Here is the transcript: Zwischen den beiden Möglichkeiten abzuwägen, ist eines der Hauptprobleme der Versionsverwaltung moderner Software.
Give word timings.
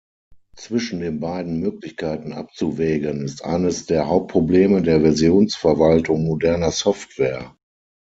Zwischen 0.55 0.99
den 0.99 1.19
beiden 1.19 1.59
Möglichkeiten 1.59 2.33
abzuwägen, 2.33 3.21
ist 3.23 3.45
eines 3.45 3.85
der 3.85 4.07
Hauptprobleme 4.07 4.81
der 4.81 5.01
Versionsverwaltung 5.03 6.23
moderner 6.25 6.71
Software. 6.71 7.55